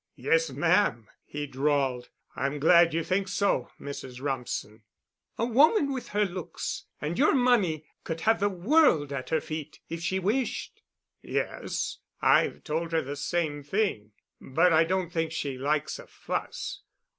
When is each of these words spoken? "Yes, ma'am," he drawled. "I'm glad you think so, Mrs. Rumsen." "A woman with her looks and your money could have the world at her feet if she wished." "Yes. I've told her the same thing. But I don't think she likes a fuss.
"Yes, 0.15 0.49
ma'am," 0.49 1.07
he 1.25 1.45
drawled. 1.45 2.09
"I'm 2.35 2.57
glad 2.57 2.91
you 2.91 3.03
think 3.03 3.27
so, 3.27 3.69
Mrs. 3.79 4.19
Rumsen." 4.19 4.81
"A 5.37 5.45
woman 5.45 5.93
with 5.93 6.07
her 6.07 6.25
looks 6.25 6.85
and 6.99 7.19
your 7.19 7.35
money 7.35 7.85
could 8.03 8.21
have 8.21 8.39
the 8.39 8.49
world 8.49 9.13
at 9.13 9.29
her 9.29 9.39
feet 9.39 9.79
if 9.89 10.01
she 10.01 10.17
wished." 10.17 10.81
"Yes. 11.21 11.99
I've 12.19 12.63
told 12.63 12.93
her 12.93 13.03
the 13.03 13.15
same 13.15 13.61
thing. 13.61 14.13
But 14.41 14.73
I 14.73 14.85
don't 14.85 15.11
think 15.13 15.31
she 15.31 15.59
likes 15.59 15.99
a 15.99 16.07
fuss. 16.07 16.81